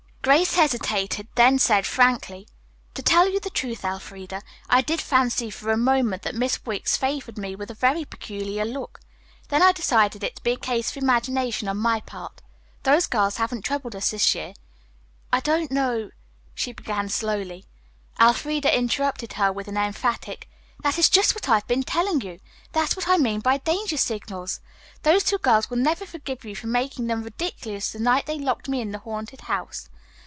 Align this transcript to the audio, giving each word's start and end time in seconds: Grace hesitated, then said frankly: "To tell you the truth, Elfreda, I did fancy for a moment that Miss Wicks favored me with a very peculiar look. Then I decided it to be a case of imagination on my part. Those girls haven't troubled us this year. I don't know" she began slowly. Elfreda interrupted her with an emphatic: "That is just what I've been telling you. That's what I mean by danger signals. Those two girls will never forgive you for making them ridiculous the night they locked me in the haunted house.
Grace 0.23 0.53
hesitated, 0.53 1.27
then 1.33 1.57
said 1.57 1.83
frankly: 1.83 2.47
"To 2.93 3.01
tell 3.01 3.27
you 3.27 3.39
the 3.39 3.49
truth, 3.49 3.83
Elfreda, 3.83 4.43
I 4.69 4.81
did 4.83 5.01
fancy 5.01 5.49
for 5.49 5.71
a 5.71 5.77
moment 5.77 6.21
that 6.21 6.35
Miss 6.35 6.63
Wicks 6.63 6.95
favored 6.95 7.39
me 7.39 7.55
with 7.55 7.71
a 7.71 7.73
very 7.73 8.05
peculiar 8.05 8.63
look. 8.63 8.99
Then 9.47 9.63
I 9.63 9.71
decided 9.71 10.23
it 10.23 10.35
to 10.35 10.43
be 10.43 10.51
a 10.51 10.57
case 10.57 10.91
of 10.91 10.97
imagination 11.01 11.67
on 11.67 11.77
my 11.77 12.01
part. 12.01 12.43
Those 12.83 13.07
girls 13.07 13.37
haven't 13.37 13.63
troubled 13.63 13.95
us 13.95 14.11
this 14.11 14.35
year. 14.35 14.53
I 15.33 15.39
don't 15.39 15.71
know" 15.71 16.11
she 16.53 16.71
began 16.71 17.09
slowly. 17.09 17.65
Elfreda 18.19 18.77
interrupted 18.77 19.33
her 19.33 19.51
with 19.51 19.67
an 19.67 19.75
emphatic: 19.77 20.47
"That 20.83 20.99
is 20.99 21.09
just 21.09 21.33
what 21.33 21.49
I've 21.49 21.65
been 21.67 21.81
telling 21.81 22.21
you. 22.21 22.39
That's 22.73 22.95
what 22.95 23.07
I 23.09 23.17
mean 23.17 23.39
by 23.39 23.57
danger 23.57 23.97
signals. 23.97 24.59
Those 25.01 25.23
two 25.23 25.39
girls 25.39 25.71
will 25.71 25.77
never 25.77 26.05
forgive 26.05 26.45
you 26.45 26.55
for 26.55 26.67
making 26.67 27.07
them 27.07 27.23
ridiculous 27.23 27.91
the 27.91 27.97
night 27.97 28.27
they 28.27 28.37
locked 28.37 28.69
me 28.69 28.81
in 28.81 28.91
the 28.91 28.99
haunted 28.99 29.41
house. 29.41 29.87